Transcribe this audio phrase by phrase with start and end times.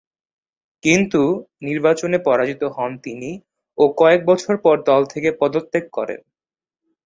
[0.83, 1.21] কিন্তু,
[1.61, 3.31] নির্বাচনে পরাজিত হন তিনি
[3.77, 6.21] ও কয়েকবছর পর দল থেকে পদত্যাগ করেন।